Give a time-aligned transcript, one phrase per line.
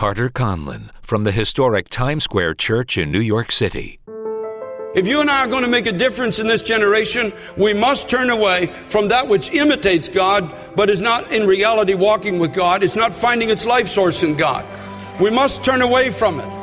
[0.00, 4.00] Carter Conlon from the historic Times Square Church in New York City.
[4.94, 8.08] If you and I are going to make a difference in this generation, we must
[8.08, 12.82] turn away from that which imitates God, but is not in reality walking with God.
[12.82, 14.64] It's not finding its life source in God.
[15.20, 16.59] We must turn away from it.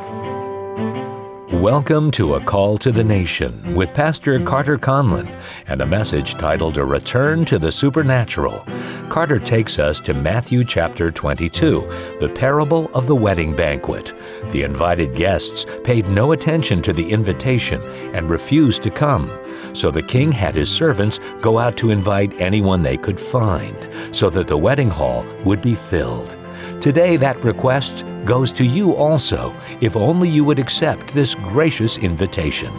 [1.58, 5.28] Welcome to A Call to the Nation with Pastor Carter Conlon
[5.66, 8.64] and a message titled A Return to the Supernatural.
[9.10, 14.14] Carter takes us to Matthew chapter 22, the parable of the wedding banquet.
[14.52, 17.82] The invited guests paid no attention to the invitation
[18.14, 19.28] and refused to come.
[19.74, 23.76] So the king had his servants go out to invite anyone they could find
[24.16, 26.38] so that the wedding hall would be filled.
[26.82, 32.72] Today, that request goes to you also, if only you would accept this gracious invitation.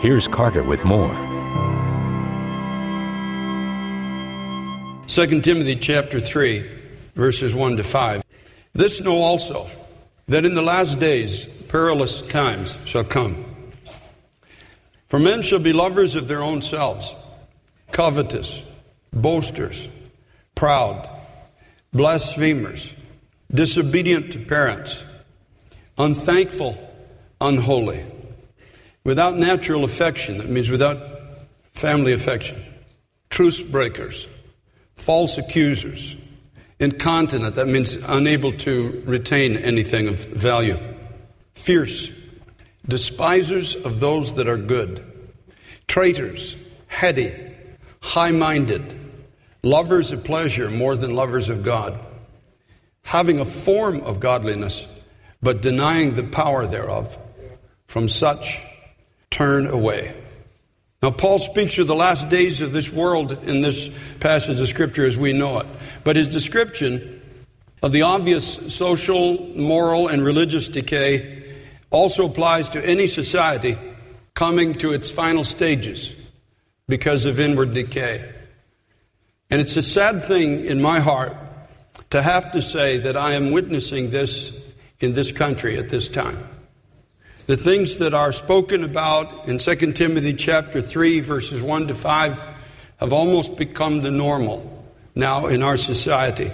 [0.00, 1.14] Here's Carter with more.
[5.06, 6.68] 2 Timothy chapter 3,
[7.14, 8.24] verses 1 to 5.
[8.72, 9.70] This know also,
[10.26, 13.44] that in the last days perilous times shall come.
[15.06, 17.14] For men shall be lovers of their own selves,
[17.92, 18.64] covetous,
[19.12, 19.88] boasters,
[20.56, 21.08] proud,
[21.92, 22.92] blasphemers
[23.52, 25.02] disobedient to parents,
[25.98, 26.78] unthankful,
[27.40, 28.04] unholy,
[29.04, 30.98] without natural affection, that means without
[31.74, 32.62] family affection,
[33.30, 34.28] truce breakers,
[34.96, 36.16] false accusers,
[36.80, 40.78] incontinent, that means unable to retain anything of value,
[41.54, 42.10] fierce,
[42.86, 45.04] despisers of those that are good,
[45.86, 46.56] traitors,
[46.86, 47.32] heady,
[48.00, 49.00] high minded,
[49.62, 51.98] lovers of pleasure more than lovers of God
[53.04, 54.88] having a form of godliness,
[55.42, 57.16] but denying the power thereof.
[57.86, 58.60] From such,
[59.30, 60.12] turn away.
[61.02, 65.04] Now, Paul speaks of the last days of this world in this passage of Scripture
[65.04, 65.66] as we know it.
[66.02, 67.20] But his description
[67.82, 71.44] of the obvious social, moral, and religious decay
[71.90, 73.76] also applies to any society
[74.32, 76.14] coming to its final stages
[76.88, 78.28] because of inward decay.
[79.50, 81.36] And it's a sad thing in my heart
[82.10, 84.58] to have to say that I am witnessing this
[85.00, 86.38] in this country at this time.
[87.46, 92.40] The things that are spoken about in 2 Timothy chapter 3 verses 1 to 5
[92.98, 94.84] have almost become the normal
[95.14, 96.50] now in our society.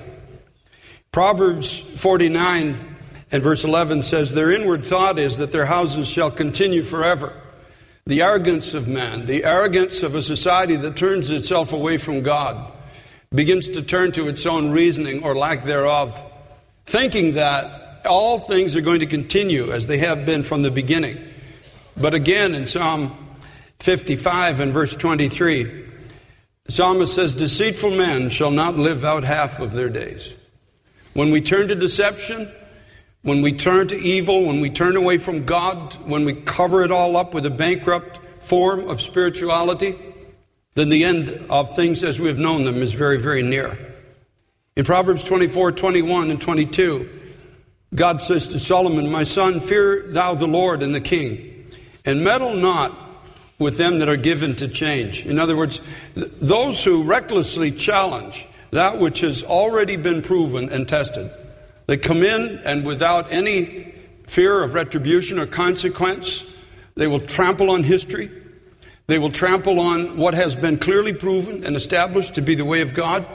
[1.13, 2.77] Proverbs 49
[3.33, 7.33] and verse 11 says, Their inward thought is that their houses shall continue forever.
[8.07, 12.73] The arrogance of man, the arrogance of a society that turns itself away from God
[13.33, 16.21] begins to turn to its own reasoning or lack thereof,
[16.85, 21.17] thinking that all things are going to continue as they have been from the beginning.
[21.97, 23.15] But again, in Psalm
[23.79, 25.63] 55 and verse 23,
[26.65, 30.35] the psalmist says, Deceitful men shall not live out half of their days.
[31.15, 32.51] When we turn to deception,
[33.23, 36.91] when we turn to evil, when we turn away from God, when we cover it
[36.91, 39.95] all up with a bankrupt form of spirituality,
[40.75, 43.79] then the end of things as we have known them is very, very near.
[44.77, 47.09] In Proverbs 24, 21, and 22,
[47.95, 51.67] God says to Solomon, My son, fear thou the Lord and the king,
[52.05, 52.97] and meddle not
[53.59, 55.27] with them that are given to change.
[55.27, 55.81] In other words,
[56.15, 61.31] those who recklessly challenge that which has already been proven and tested.
[61.87, 63.93] They come in and without any
[64.27, 66.57] fear of retribution or consequence,
[66.95, 68.31] they will trample on history.
[69.11, 72.81] They will trample on what has been clearly proven and established to be the way
[72.81, 73.27] of God,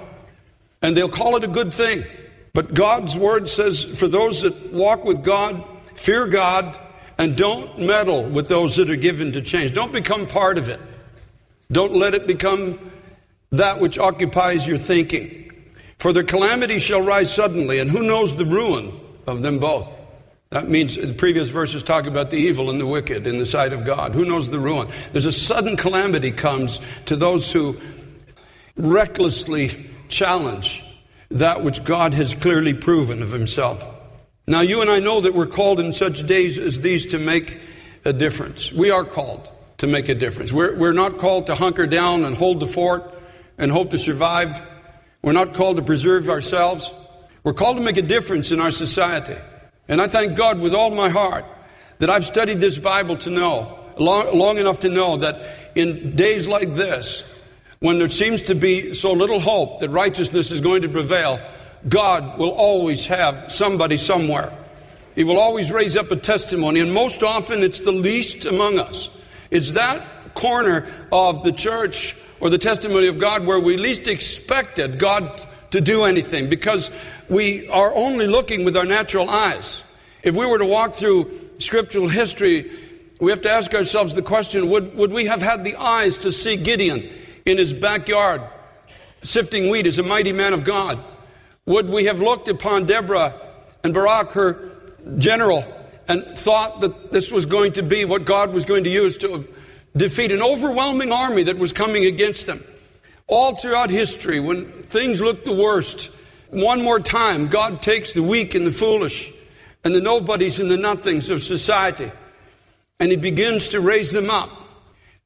[0.82, 2.06] and they'll call it a good thing.
[2.54, 5.62] But God's word says for those that walk with God,
[5.94, 6.80] fear God,
[7.18, 9.74] and don't meddle with those that are given to change.
[9.74, 10.80] Don't become part of it.
[11.70, 12.80] Don't let it become
[13.52, 15.52] that which occupies your thinking.
[15.98, 18.98] For the calamity shall rise suddenly, and who knows the ruin
[19.28, 19.90] of them both?
[20.56, 23.74] That means the previous verses talk about the evil and the wicked in the sight
[23.74, 24.14] of God.
[24.14, 24.88] Who knows the ruin?
[25.12, 27.76] There's a sudden calamity comes to those who
[28.78, 30.82] recklessly challenge
[31.30, 33.86] that which God has clearly proven of himself.
[34.48, 37.60] Now, you and I know that we're called in such days as these to make
[38.06, 38.72] a difference.
[38.72, 40.54] We are called to make a difference.
[40.54, 43.04] We're, we're not called to hunker down and hold the fort
[43.58, 44.62] and hope to survive.
[45.22, 46.94] We're not called to preserve ourselves.
[47.44, 49.36] We're called to make a difference in our society.
[49.88, 51.46] And I thank God with all my heart
[52.00, 55.42] that I've studied this Bible to know, long, long, enough to know that
[55.76, 57.24] in days like this,
[57.80, 61.40] when there seems to be so little hope that righteousness is going to prevail,
[61.88, 64.52] God will always have somebody somewhere.
[65.14, 69.10] He will always raise up a testimony, and most often it's the least among us.
[69.52, 75.00] It's that corner of the church or the testimony of God where we least expected
[75.00, 75.46] God
[75.76, 76.90] to do anything because
[77.28, 79.84] we are only looking with our natural eyes.
[80.24, 81.30] If we were to walk through
[81.60, 82.72] scriptural history,
[83.20, 86.32] we have to ask ourselves the question would, would we have had the eyes to
[86.32, 87.10] see Gideon
[87.46, 88.42] in his backyard
[89.22, 91.04] sifting wheat as a mighty man of God?
[91.66, 93.34] Would we have looked upon Deborah
[93.84, 94.72] and Barak, her
[95.18, 95.66] general,
[96.08, 99.46] and thought that this was going to be what God was going to use to
[99.98, 102.64] defeat an overwhelming army that was coming against them?
[103.28, 106.12] All throughout history, when things look the worst,
[106.50, 109.32] one more time, God takes the weak and the foolish
[109.84, 112.12] and the nobodies and the nothings of society
[113.00, 114.50] and He begins to raise them up.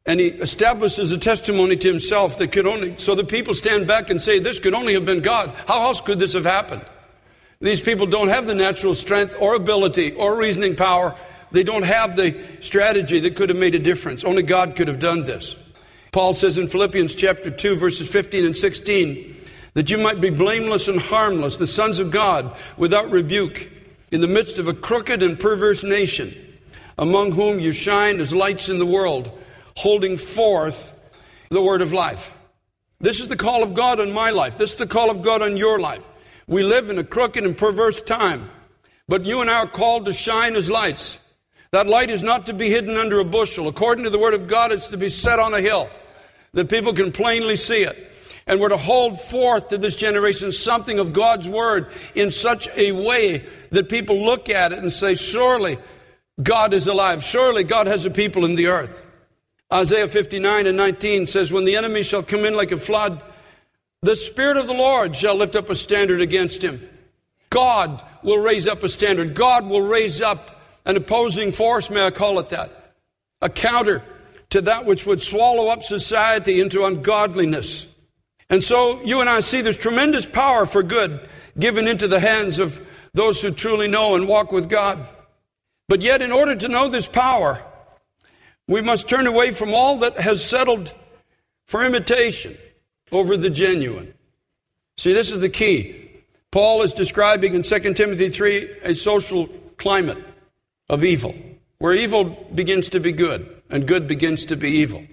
[0.06, 4.10] And He establishes a testimony to Himself that could only, so the people stand back
[4.10, 5.54] and say, This could only have been God.
[5.68, 6.84] How else could this have happened?
[7.62, 11.16] These people don't have the natural strength or ability or reasoning power.
[11.52, 14.24] They don't have the strategy that could have made a difference.
[14.24, 15.56] Only God could have done this.
[16.12, 19.36] Paul says in Philippians chapter 2, verses 15 and 16,
[19.76, 23.70] that you might be blameless and harmless, the sons of God, without rebuke,
[24.12, 26.34] in the midst of a crooked and perverse nation,
[26.98, 29.32] among whom you shine as lights in the world,
[29.78, 31.00] holding forth
[31.50, 32.36] the word of life.
[33.00, 34.58] This is the call of God on my life.
[34.58, 36.06] This is the call of God on your life.
[36.48, 38.50] We live in a crooked and perverse time,
[39.08, 41.20] but you and I are called to shine as lights.
[41.72, 43.68] That light is not to be hidden under a bushel.
[43.68, 45.88] According to the Word of God, it's to be set on a hill
[46.54, 48.12] that people can plainly see it.
[48.48, 52.92] And we're to hold forth to this generation something of God's Word in such a
[52.92, 55.78] way that people look at it and say, Surely
[56.42, 57.24] God is alive.
[57.24, 59.06] Surely God has a people in the earth.
[59.72, 63.24] Isaiah 59 and 19 says, When the enemy shall come in like a flood,
[64.02, 66.82] the Spirit of the Lord shall lift up a standard against him.
[67.52, 69.36] God will raise up a standard.
[69.36, 72.94] God will raise up an opposing force, may I call it that,
[73.42, 74.04] a counter
[74.50, 77.88] to that which would swallow up society into ungodliness.
[78.50, 82.58] And so you and I see there's tremendous power for good given into the hands
[82.58, 85.08] of those who truly know and walk with God.
[85.88, 87.64] But yet, in order to know this power,
[88.68, 90.94] we must turn away from all that has settled
[91.66, 92.56] for imitation
[93.12, 94.14] over the genuine.
[94.98, 96.10] See, this is the key.
[96.52, 99.48] Paul is describing in 2 Timothy 3 a social
[99.78, 100.24] climate
[100.90, 101.36] of evil,
[101.80, 105.04] where evil begins to be good and good begins to be evil,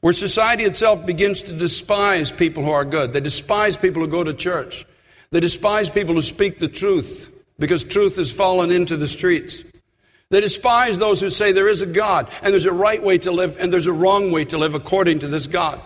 [0.00, 3.12] where society itself begins to despise people who are good.
[3.12, 4.86] They despise people who go to church.
[5.30, 9.64] They despise people who speak the truth because truth has fallen into the streets.
[10.30, 13.30] They despise those who say there is a God and there's a right way to
[13.30, 15.80] live and there's a wrong way to live according to this God.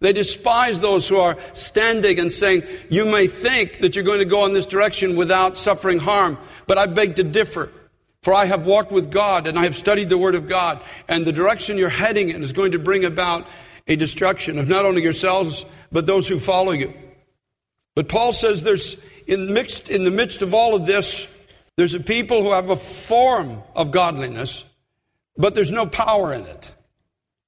[0.00, 4.24] They despise those who are standing and saying, You may think that you're going to
[4.24, 6.36] go in this direction without suffering harm,
[6.66, 7.70] but I beg to differ.
[8.24, 11.26] For I have walked with God and I have studied the Word of God, and
[11.26, 13.46] the direction you're heading in is going to bring about
[13.86, 16.94] a destruction of not only yourselves, but those who follow you.
[17.94, 21.30] But Paul says there's in, mixed, in the midst of all of this,
[21.76, 24.64] there's a people who have a form of godliness,
[25.36, 26.72] but there's no power in it.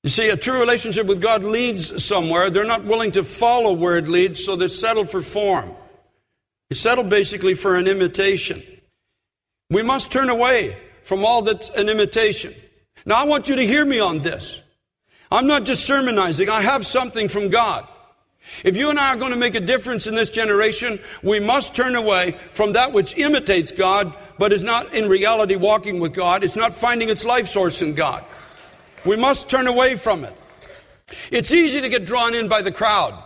[0.02, 2.50] You see, a true relationship with God leads somewhere.
[2.50, 5.70] They're not willing to follow where it leads, so they're settled for form.
[6.68, 8.62] They settle basically for an imitation.
[9.70, 12.54] We must turn away from all that's an imitation.
[13.04, 14.60] Now, I want you to hear me on this.
[15.30, 17.86] I'm not just sermonizing, I have something from God.
[18.64, 21.74] If you and I are going to make a difference in this generation, we must
[21.74, 26.44] turn away from that which imitates God, but is not in reality walking with God.
[26.44, 28.24] It's not finding its life source in God.
[29.04, 30.36] We must turn away from it.
[31.30, 33.20] It's easy to get drawn in by the crowd.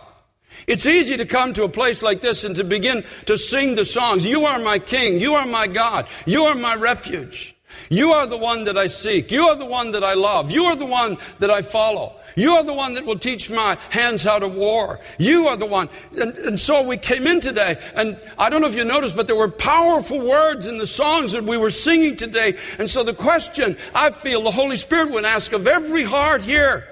[0.71, 3.83] It's easy to come to a place like this and to begin to sing the
[3.83, 4.25] songs.
[4.25, 5.19] You are my king.
[5.19, 6.07] You are my God.
[6.25, 7.53] You are my refuge.
[7.89, 9.31] You are the one that I seek.
[9.31, 10.49] You are the one that I love.
[10.49, 12.15] You are the one that I follow.
[12.37, 15.01] You are the one that will teach my hands how to war.
[15.19, 15.89] You are the one.
[16.17, 19.27] And, and, so we came in today, and I don't know if you noticed, but
[19.27, 22.57] there were powerful words in the songs that we were singing today.
[22.79, 26.87] And so the question I feel the Holy Spirit would ask of every heart here,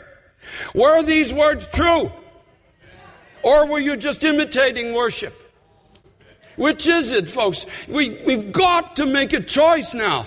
[0.75, 2.11] were these words true?
[3.43, 5.33] Or were you just imitating worship?
[6.55, 7.65] Which is it, folks?
[7.87, 10.25] We, we've got to make a choice now.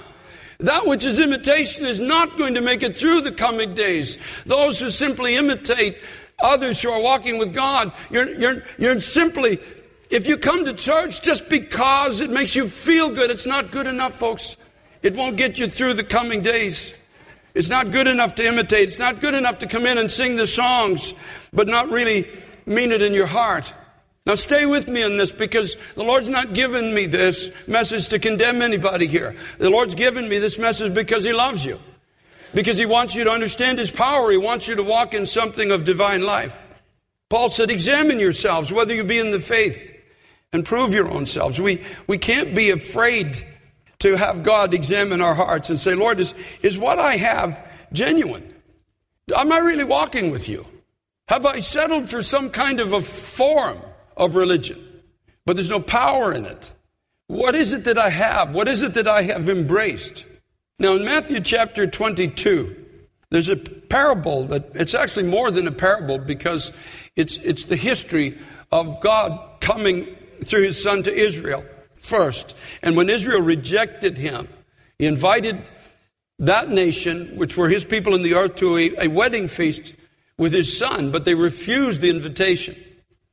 [0.60, 4.16] That which is imitation is not going to make it through the coming days.
[4.46, 5.98] Those who simply imitate
[6.40, 9.58] others who are walking with God, you're, you're, you're simply,
[10.08, 13.86] if you come to church just because it makes you feel good, it's not good
[13.86, 14.56] enough, folks.
[15.02, 16.94] It won't get you through the coming days.
[17.54, 18.88] It's not good enough to imitate.
[18.88, 21.12] It's not good enough to come in and sing the songs,
[21.52, 22.26] but not really
[22.66, 23.72] mean it in your heart.
[24.24, 28.20] Now, stay with me on this because the Lord's not given me this message to
[28.20, 29.34] condemn anybody here.
[29.58, 31.80] The Lord's given me this message because He loves you,
[32.54, 34.30] because He wants you to understand His power.
[34.30, 36.66] He wants you to walk in something of divine life.
[37.30, 39.92] Paul said, Examine yourselves, whether you be in the faith,
[40.52, 41.58] and prove your own selves.
[41.58, 43.44] We, we can't be afraid
[44.00, 48.54] to have God examine our hearts and say, Lord, is, is what I have genuine?
[49.34, 50.66] Am I really walking with you?
[51.32, 53.80] Have I settled for some kind of a form
[54.18, 54.78] of religion?
[55.46, 56.74] But there's no power in it.
[57.26, 58.52] What is it that I have?
[58.52, 60.26] What is it that I have embraced?
[60.78, 62.76] Now, in Matthew chapter 22,
[63.30, 66.70] there's a parable that it's actually more than a parable because
[67.16, 68.36] it's, it's the history
[68.70, 72.54] of God coming through his son to Israel first.
[72.82, 74.48] And when Israel rejected him,
[74.98, 75.62] he invited
[76.40, 79.94] that nation, which were his people in the earth, to a, a wedding feast
[80.42, 82.74] with his son, but they refused the invitation.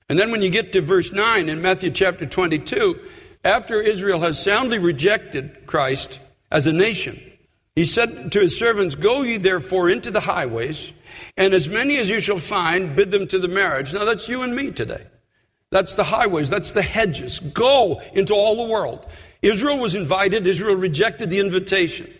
[0.07, 2.99] And then when you get to verse 9 in Matthew chapter 22,
[3.43, 6.19] after Israel has soundly rejected Christ
[6.51, 7.19] as a nation,
[7.75, 10.93] he said to his servants, Go ye therefore into the highways,
[11.35, 13.91] and as many as you shall find, bid them to the marriage.
[13.91, 15.07] Now that's you and me today.
[15.71, 17.39] That's the highways, that's the hedges.
[17.39, 19.03] Go into all the world.
[19.41, 22.13] Israel was invited, Israel rejected the invitation.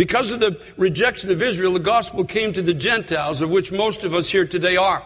[0.00, 4.02] Because of the rejection of Israel, the gospel came to the Gentiles, of which most
[4.02, 5.04] of us here today are.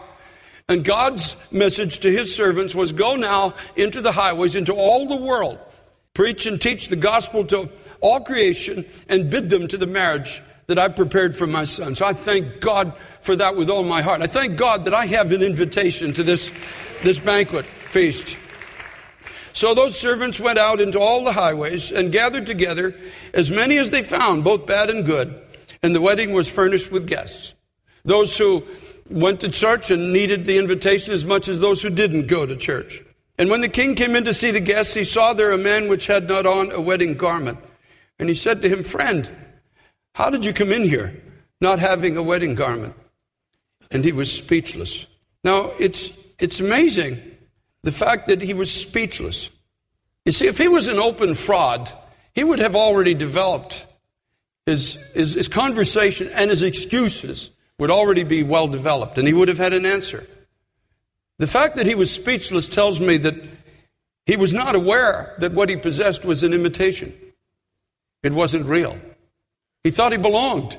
[0.69, 5.21] And God's message to his servants was go now into the highways, into all the
[5.21, 5.59] world,
[6.13, 10.79] preach and teach the gospel to all creation, and bid them to the marriage that
[10.79, 11.95] I prepared for my son.
[11.95, 14.21] So I thank God for that with all my heart.
[14.21, 16.53] I thank God that I have an invitation to this,
[17.03, 18.37] this banquet feast.
[19.55, 22.93] So those servants went out into all the highways and gathered together
[23.33, 25.33] as many as they found, both bad and good,
[25.81, 27.55] and the wedding was furnished with guests.
[28.03, 28.65] Those who
[29.09, 32.57] went to church and needed the invitation as much as those who didn't go to
[32.57, 33.01] church.
[33.37, 35.87] And when the king came in to see the guests, he saw there a man
[35.87, 37.59] which had not on a wedding garment.
[38.19, 39.29] And he said to him, Friend,
[40.15, 41.21] how did you come in here
[41.61, 42.93] not having a wedding garment?
[43.89, 45.07] And he was speechless.
[45.45, 47.34] Now, it's, it's amazing
[47.85, 49.51] the fact that he was speechless.
[50.25, 51.91] You see, if he was an open fraud,
[52.33, 53.85] he would have already developed
[54.65, 59.49] his, his, his, conversation and his excuses would already be well developed, and he would
[59.49, 60.25] have had an answer.
[61.37, 63.35] The fact that he was speechless tells me that
[64.25, 67.13] he was not aware that what he possessed was an imitation.
[68.23, 68.99] It wasn't real.
[69.83, 70.75] He thought he belonged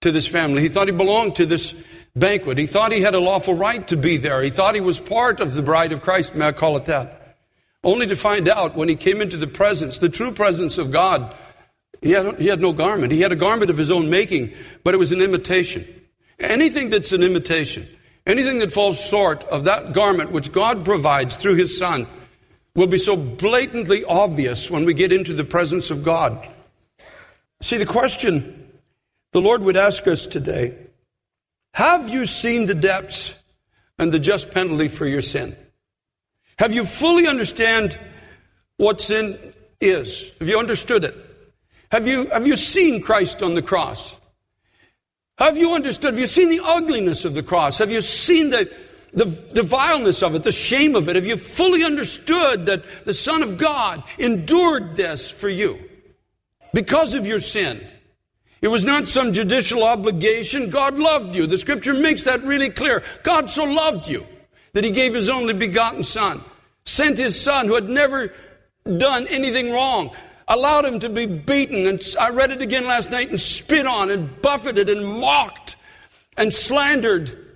[0.00, 0.62] to this family.
[0.62, 1.74] He thought he belonged to this
[2.16, 2.58] banquet.
[2.58, 4.42] He thought he had a lawful right to be there.
[4.42, 7.36] He thought he was part of the bride of Christ, may I call it that?
[7.84, 11.34] Only to find out when he came into the presence, the true presence of God,
[12.02, 13.12] he had, he had no garment.
[13.12, 15.86] He had a garment of his own making, but it was an imitation.
[16.38, 17.86] Anything that's an imitation,
[18.26, 22.06] anything that falls short of that garment which God provides through his Son,
[22.74, 26.46] will be so blatantly obvious when we get into the presence of God.
[27.62, 28.70] See, the question
[29.32, 30.74] the Lord would ask us today
[31.76, 33.38] have you seen the depths
[33.98, 35.54] and the just penalty for your sin?
[36.58, 37.98] Have you fully understand
[38.78, 39.38] what sin
[39.78, 40.32] is?
[40.38, 41.14] Have you understood it?
[41.92, 44.16] Have you, have you seen Christ on the cross?
[45.36, 46.14] Have you understood?
[46.14, 47.76] Have you seen the ugliness of the cross?
[47.76, 48.74] Have you seen the,
[49.12, 51.16] the, the vileness of it, the shame of it?
[51.16, 55.78] Have you fully understood that the Son of God endured this for you
[56.72, 57.86] because of your sin?
[58.62, 60.70] It was not some judicial obligation.
[60.70, 61.46] God loved you.
[61.46, 63.02] The scripture makes that really clear.
[63.22, 64.26] God so loved you
[64.72, 66.42] that he gave his only begotten son,
[66.84, 68.32] sent his son who had never
[68.84, 70.10] done anything wrong,
[70.48, 71.86] allowed him to be beaten.
[71.86, 75.76] And I read it again last night and spit on and buffeted and mocked
[76.36, 77.46] and slandered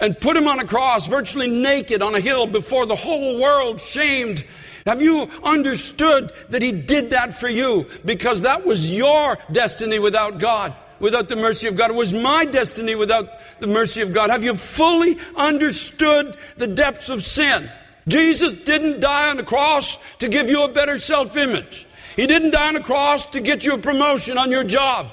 [0.00, 3.80] and put him on a cross, virtually naked on a hill before the whole world,
[3.80, 4.44] shamed
[4.86, 7.86] have you understood that He did that for you?
[8.04, 11.90] Because that was your destiny without God, without the mercy of God.
[11.90, 13.28] It was my destiny without
[13.60, 14.30] the mercy of God.
[14.30, 17.68] Have you fully understood the depths of sin?
[18.08, 21.86] Jesus didn't die on the cross to give you a better self image.
[22.14, 25.08] He didn't die on the cross to get you a promotion on your job.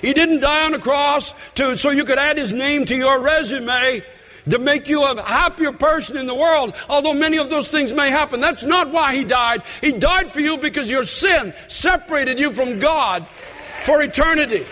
[0.00, 3.20] He didn't die on the cross to, so you could add his name to your
[3.20, 4.02] resume
[4.50, 8.10] to make you a happier person in the world, although many of those things may
[8.10, 8.40] happen.
[8.40, 9.62] That's not why He died.
[9.80, 14.66] He died for you because your sin separated you from God for eternity.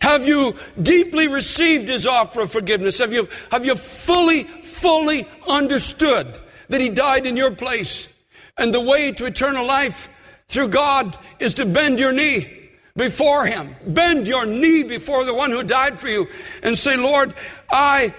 [0.00, 2.98] Have you deeply received His offer of forgiveness?
[2.98, 6.38] Have you, have you fully, fully understood
[6.68, 8.08] that He died in your place?
[8.56, 10.08] And the way to eternal life
[10.48, 12.55] through God is to bend your knee
[12.96, 13.74] before Him.
[13.86, 16.26] Bend your knee before the one who died for you
[16.62, 17.34] and say, Lord,
[17.70, 18.14] I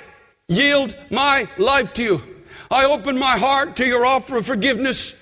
[0.48, 2.22] yield my life to you.
[2.70, 5.18] I open my heart to your offer of forgiveness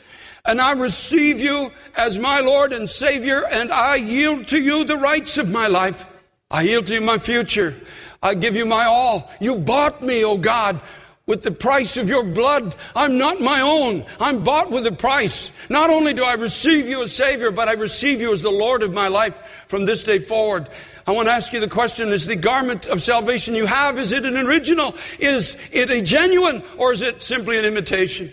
[0.45, 4.97] and I receive you as my Lord and Savior and I yield to you the
[4.97, 6.05] rights of my life.
[6.51, 7.75] I yield to you my future.
[8.21, 9.31] I give you my all.
[9.39, 10.79] You bought me, O oh God,
[11.27, 12.75] with the price of your blood.
[12.95, 14.05] I'm not my own.
[14.19, 15.51] I'm bought with a price.
[15.69, 18.83] Not only do I receive you as Savior, but I receive you as the Lord
[18.83, 20.67] of my life from this day forward.
[21.07, 24.11] I want to ask you the question, is the garment of salvation you have, is
[24.11, 24.95] it an original?
[25.19, 28.31] Is it a genuine or is it simply an imitation?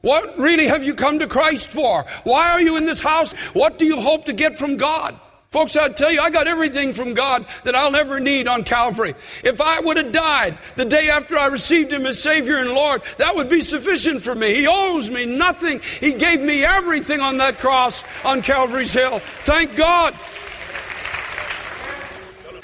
[0.00, 2.04] What really have you come to Christ for?
[2.24, 3.32] Why are you in this house?
[3.54, 5.18] What do you hope to get from God?
[5.52, 9.10] Folks, I tell you, I got everything from God that I'll ever need on Calvary.
[9.44, 13.02] If I would have died the day after I received Him as Savior and Lord,
[13.18, 14.54] that would be sufficient for me.
[14.54, 15.80] He owes me nothing.
[15.80, 19.18] He gave me everything on that cross on Calvary's Hill.
[19.18, 20.14] Thank God.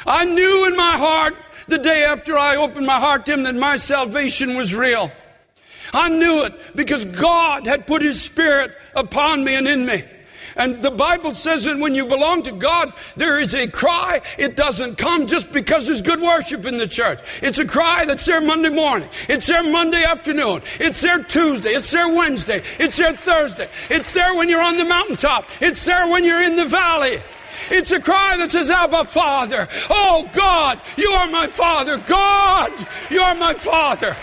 [0.07, 1.35] I knew in my heart
[1.67, 5.13] the day after I opened my heart to Him that my salvation was real.
[5.93, 10.05] I knew it because God had put His Spirit upon me and in me.
[10.59, 14.21] And the Bible says that when you belong to God, there is a cry.
[14.39, 17.21] It doesn't come just because there's good worship in the church.
[17.41, 19.09] It's a cry that's there Monday morning.
[19.29, 20.63] It's there Monday afternoon.
[20.81, 21.71] It's there Tuesday.
[21.71, 22.63] It's there Wednesday.
[22.81, 23.69] It's there Thursday.
[23.89, 25.49] It's there when you're on the mountaintop.
[25.61, 27.19] It's there when you're in the valley.
[27.71, 29.69] It's a cry that says, Abba, Father.
[29.91, 31.99] Oh, God, you are my Father.
[31.99, 32.73] God,
[33.11, 34.15] you are my Father.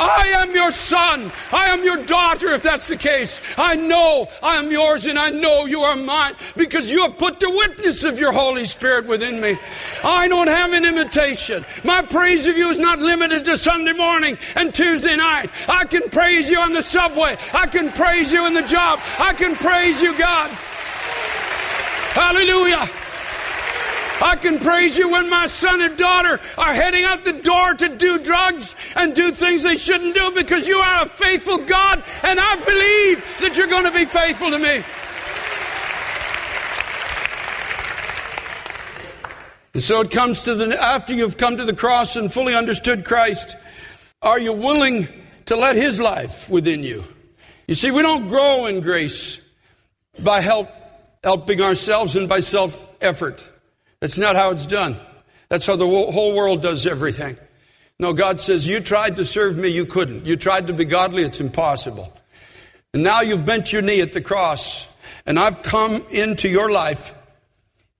[0.00, 1.30] I am your son.
[1.52, 3.40] I am your daughter, if that's the case.
[3.56, 7.40] I know I am yours and I know you are mine because you have put
[7.40, 9.56] the witness of your Holy Spirit within me.
[10.04, 11.64] I don't have an imitation.
[11.84, 15.50] My praise of you is not limited to Sunday morning and Tuesday night.
[15.68, 17.36] I can praise you on the subway.
[17.52, 19.00] I can praise you in the job.
[19.18, 20.50] I can praise you, God.
[22.12, 23.07] Hallelujah.
[24.20, 27.96] I can praise you when my son and daughter are heading out the door to
[27.96, 32.38] do drugs and do things they shouldn't do because you are a faithful God and
[32.40, 34.82] I believe that you're going to be faithful to me.
[39.74, 43.04] And so it comes to the, after you've come to the cross and fully understood
[43.04, 43.54] Christ,
[44.20, 45.06] are you willing
[45.44, 47.04] to let His life within you?
[47.68, 49.40] You see, we don't grow in grace
[50.18, 50.68] by help,
[51.22, 53.48] helping ourselves and by self effort.
[54.00, 54.96] That's not how it's done.
[55.48, 57.36] That's how the whole world does everything.
[57.98, 60.24] No, God says, You tried to serve me, you couldn't.
[60.24, 62.12] You tried to be godly, it's impossible.
[62.94, 64.86] And now you've bent your knee at the cross,
[65.26, 67.14] and I've come into your life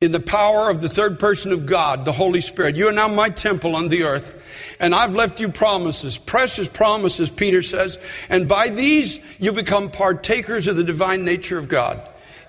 [0.00, 2.76] in the power of the third person of God, the Holy Spirit.
[2.76, 7.28] You are now my temple on the earth, and I've left you promises, precious promises,
[7.28, 7.98] Peter says,
[8.30, 12.00] and by these you become partakers of the divine nature of God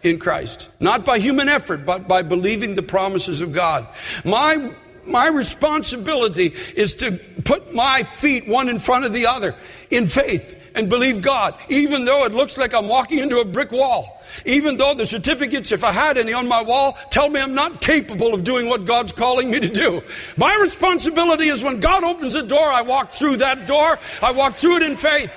[0.04, 0.70] in Christ.
[0.80, 3.88] Not by human effort, but by believing the promises of God.
[4.24, 4.74] My
[5.06, 9.56] my responsibility is to put my feet one in front of the other
[9.90, 13.72] in faith and believe God, even though it looks like I'm walking into a brick
[13.72, 14.22] wall.
[14.46, 17.82] Even though the certificates, if I had any on my wall, tell me I'm not
[17.82, 20.04] capable of doing what God's calling me to do.
[20.38, 23.98] My responsibility is when God opens a door, I walk through that door.
[24.22, 25.34] I walk through it in faith.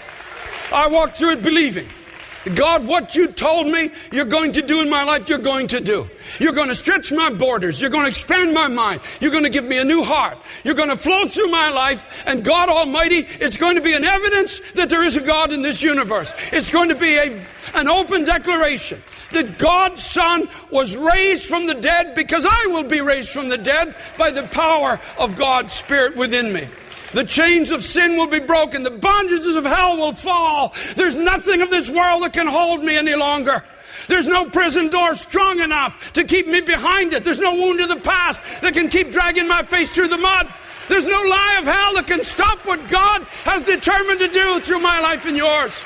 [0.72, 1.88] I walk through it believing.
[2.54, 5.80] God, what you told me you're going to do in my life, you're going to
[5.80, 6.08] do.
[6.40, 7.80] You're going to stretch my borders.
[7.80, 9.00] You're going to expand my mind.
[9.20, 10.38] You're going to give me a new heart.
[10.64, 12.24] You're going to flow through my life.
[12.26, 15.62] And God Almighty, it's going to be an evidence that there is a God in
[15.62, 16.34] this universe.
[16.52, 17.40] It's going to be a,
[17.74, 19.00] an open declaration
[19.32, 23.58] that God's Son was raised from the dead because I will be raised from the
[23.58, 26.66] dead by the power of God's Spirit within me.
[27.12, 28.82] The chains of sin will be broken.
[28.82, 30.74] The bondages of hell will fall.
[30.96, 33.62] There's nothing of this world that can hold me any longer.
[34.08, 37.24] There's no prison door strong enough to keep me behind it.
[37.24, 40.52] There's no wound of the past that can keep dragging my face through the mud.
[40.88, 44.80] There's no lie of hell that can stop what God has determined to do through
[44.80, 45.76] my life and yours.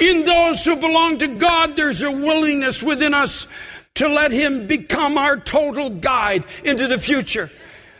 [0.00, 3.46] In those who belong to God, there's a willingness within us
[3.94, 7.50] to let Him become our total guide into the future.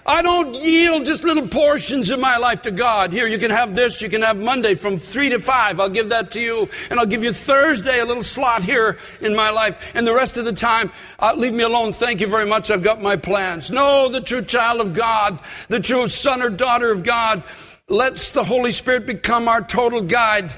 [0.09, 3.13] I don't yield just little portions of my life to God.
[3.13, 5.81] Here, you can have this, you can have Monday from 3 to 5.
[5.81, 6.69] I'll give that to you.
[6.91, 9.93] And I'll give you Thursday, a little slot here in my life.
[9.97, 11.93] And the rest of the time, uh, leave me alone.
[11.93, 12.71] Thank you very much.
[12.71, 13.73] I've got my plans.
[13.73, 17.43] No, the true child of God, the true son or daughter of God,
[17.89, 20.53] lets the Holy Spirit become our total guide.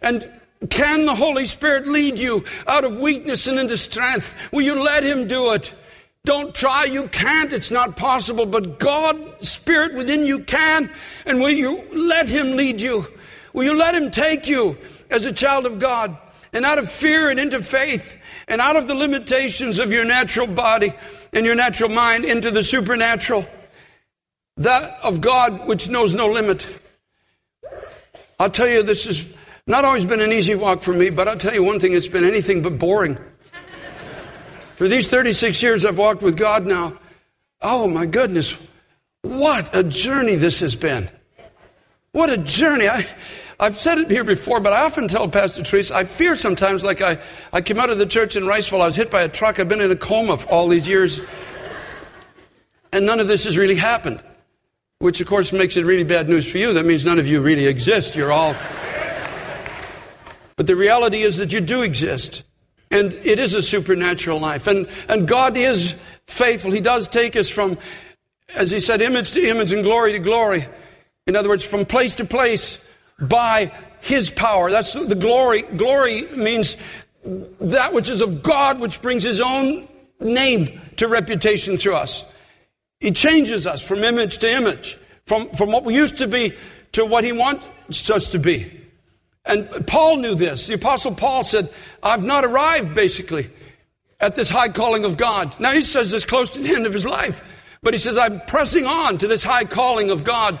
[0.00, 0.30] And
[0.70, 4.34] can the Holy Spirit lead you out of weakness and into strength?
[4.52, 5.74] Will you let Him do it?
[6.26, 10.90] Don't try, you can't, it's not possible, but God, Spirit within you can.
[11.24, 13.06] And will you let Him lead you?
[13.52, 14.76] Will you let Him take you
[15.08, 16.18] as a child of God
[16.52, 20.48] and out of fear and into faith and out of the limitations of your natural
[20.48, 20.92] body
[21.32, 23.46] and your natural mind into the supernatural?
[24.56, 26.68] That of God which knows no limit.
[28.40, 29.24] I'll tell you, this has
[29.68, 32.08] not always been an easy walk for me, but I'll tell you one thing, it's
[32.08, 33.16] been anything but boring.
[34.76, 36.94] For these 36 years I've walked with God now,
[37.62, 38.56] oh my goodness,
[39.22, 41.10] What a journey this has been.
[42.12, 42.88] What a journey.
[42.88, 43.04] I,
[43.58, 47.00] I've said it here before, but I often tell Pastor Teresa, I fear sometimes like
[47.00, 47.18] I,
[47.52, 49.68] I came out of the church in Riceville, I was hit by a truck, I've
[49.68, 51.20] been in a coma for all these years,
[52.92, 54.22] and none of this has really happened.
[54.98, 56.72] Which, of course, makes it really bad news for you.
[56.72, 58.14] That means none of you really exist.
[58.14, 58.54] You're all.
[60.56, 62.44] But the reality is that you do exist.
[62.90, 64.66] And it is a supernatural life.
[64.66, 65.94] And, and God is
[66.26, 66.70] faithful.
[66.70, 67.78] He does take us from,
[68.54, 70.66] as He said, image to image and glory to glory.
[71.26, 72.84] In other words, from place to place
[73.20, 74.70] by His power.
[74.70, 75.62] That's the glory.
[75.62, 76.76] Glory means
[77.24, 79.88] that which is of God, which brings His own
[80.20, 82.24] name to reputation through us.
[83.00, 84.96] He changes us from image to image,
[85.26, 86.52] from, from what we used to be
[86.92, 88.75] to what He wants us to be.
[89.46, 90.66] And Paul knew this.
[90.66, 91.68] The Apostle Paul said,
[92.02, 93.50] I've not arrived, basically,
[94.18, 95.58] at this high calling of God.
[95.60, 97.42] Now, he says this close to the end of his life,
[97.82, 100.58] but he says, I'm pressing on to this high calling of God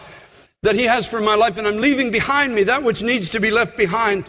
[0.66, 3.40] that He has for my life, and I'm leaving behind me that which needs to
[3.40, 4.24] be left behind,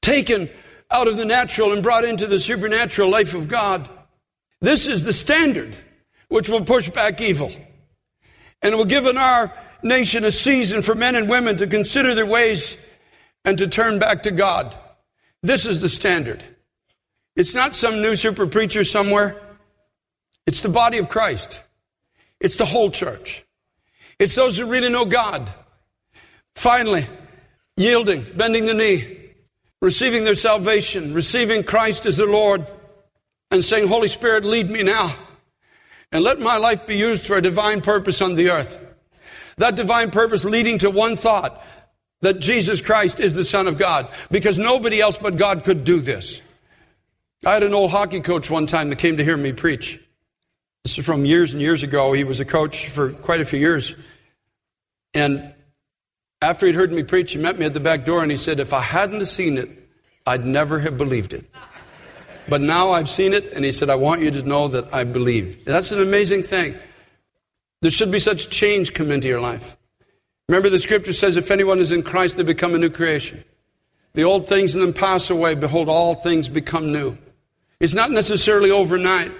[0.00, 0.48] taken
[0.90, 3.88] out of the natural and brought into the supernatural life of God.
[4.60, 5.76] This is the standard
[6.28, 7.50] which will push back evil.
[8.62, 9.52] And it will give in our
[9.82, 12.76] nation a season for men and women to consider their ways
[13.44, 14.74] and to turn back to God.
[15.42, 16.42] This is the standard.
[17.36, 19.36] It's not some new super preacher somewhere.
[20.46, 21.62] It's the body of Christ.
[22.40, 23.44] It's the whole church.
[24.18, 25.50] It's those who really know God.
[26.54, 27.06] Finally,
[27.76, 29.16] yielding, bending the knee,
[29.80, 32.66] receiving their salvation, receiving Christ as their Lord,
[33.50, 35.14] and saying, Holy Spirit, lead me now.
[36.12, 38.78] And let my life be used for a divine purpose on the earth.
[39.56, 41.64] That divine purpose leading to one thought
[42.22, 46.00] that Jesus Christ is the Son of God, because nobody else but God could do
[46.00, 46.42] this.
[47.44, 49.98] I had an old hockey coach one time that came to hear me preach.
[50.84, 52.12] This is from years and years ago.
[52.12, 53.94] He was a coach for quite a few years.
[55.14, 55.52] And
[56.42, 58.60] after he'd heard me preach, he met me at the back door and he said,
[58.60, 59.68] If I hadn't seen it,
[60.26, 61.44] I'd never have believed it.
[62.48, 65.04] But now I've seen it, and he said, I want you to know that I
[65.04, 65.64] believe.
[65.64, 66.74] That's an amazing thing.
[67.80, 69.76] There should be such change come into your life.
[70.50, 73.44] Remember, the scripture says, If anyone is in Christ, they become a new creation.
[74.14, 75.54] The old things in them pass away.
[75.54, 77.16] Behold, all things become new.
[77.78, 79.30] It's not necessarily overnight.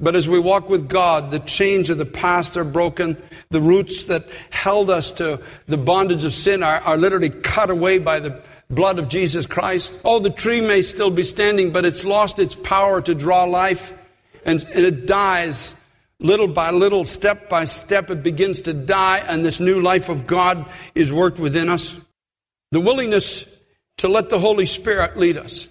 [0.00, 3.22] But as we walk with God, the chains of the past are broken.
[3.50, 7.98] The roots that held us to the bondage of sin are, are literally cut away
[7.98, 9.92] by the blood of Jesus Christ.
[10.06, 13.92] Oh, the tree may still be standing, but it's lost its power to draw life
[14.46, 15.85] and, and it dies
[16.20, 18.10] little by little, step by step.
[18.10, 21.96] It begins to die, and this new life of God is worked within us.
[22.72, 23.48] The willingness
[23.98, 25.68] to let the Holy Spirit lead us.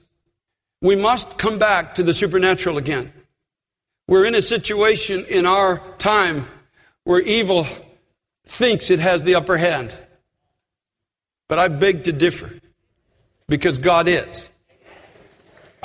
[0.81, 3.11] We must come back to the supernatural again.
[4.07, 6.47] We're in a situation in our time
[7.03, 7.65] where evil
[8.45, 9.95] thinks it has the upper hand.
[11.47, 12.51] But I beg to differ
[13.47, 14.49] because God is.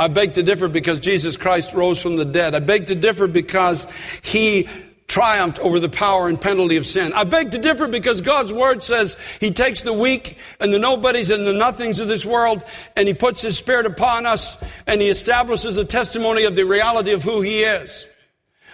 [0.00, 2.54] I beg to differ because Jesus Christ rose from the dead.
[2.54, 3.86] I beg to differ because
[4.22, 4.66] He
[5.08, 7.12] triumphed over the power and penalty of sin.
[7.12, 11.28] I beg to differ because God's word says He takes the weak and the nobodies
[11.28, 12.64] and the nothings of this world
[12.96, 17.12] and He puts His Spirit upon us and He establishes a testimony of the reality
[17.12, 18.06] of who He is.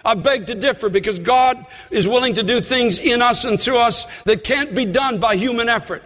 [0.05, 1.57] I beg to differ because God
[1.91, 5.35] is willing to do things in us and through us that can't be done by
[5.35, 6.03] human effort.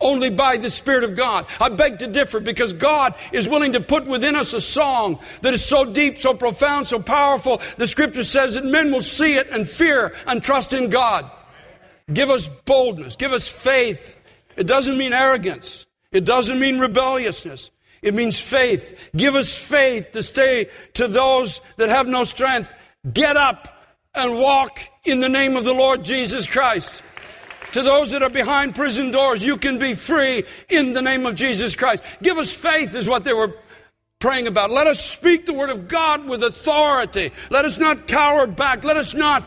[0.00, 1.46] Only by the Spirit of God.
[1.60, 5.52] I beg to differ because God is willing to put within us a song that
[5.52, 7.60] is so deep, so profound, so powerful.
[7.78, 11.28] The scripture says that men will see it and fear and trust in God.
[12.12, 13.16] Give us boldness.
[13.16, 14.16] Give us faith.
[14.56, 15.86] It doesn't mean arrogance.
[16.12, 17.70] It doesn't mean rebelliousness.
[18.00, 19.10] It means faith.
[19.16, 22.72] Give us faith to stay to those that have no strength.
[23.12, 23.68] Get up
[24.14, 27.02] and walk in the name of the Lord Jesus Christ.
[27.72, 31.34] To those that are behind prison doors, you can be free in the name of
[31.34, 32.02] Jesus Christ.
[32.22, 33.54] Give us faith, is what they were
[34.18, 34.70] praying about.
[34.70, 37.30] Let us speak the word of God with authority.
[37.50, 38.84] Let us not cower back.
[38.84, 39.44] Let us not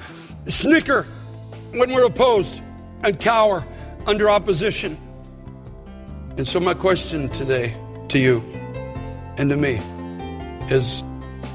[0.47, 1.03] snicker
[1.71, 2.61] when we're opposed
[3.03, 3.65] and cower
[4.05, 4.97] under opposition.
[6.37, 7.75] And so, my question today
[8.09, 8.39] to you
[9.37, 9.81] and to me
[10.69, 11.03] is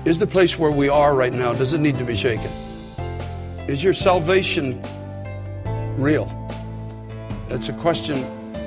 [0.04, 2.50] is the place where we are right now, does it need to be shaken?
[3.66, 4.80] Is your salvation
[5.96, 6.45] real?
[7.48, 8.24] That's a question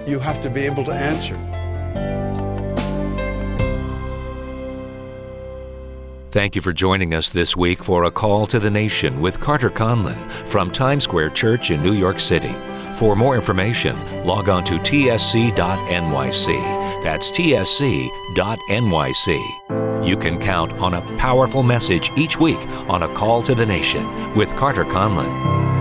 [0.08, 1.38] you have to be able to answer.
[6.32, 9.72] Thank you for joining us this week for A Call to the Nation with Carter
[9.72, 10.16] Conlon
[10.46, 12.54] from Times Square Church in New York City.
[12.98, 15.54] For more information, log on to tsc.nyc.
[17.04, 18.08] That's tsc.nyc.
[20.08, 24.36] You can count on a powerful message each week on A Call to the Nation
[24.36, 25.79] with Carter Conlon.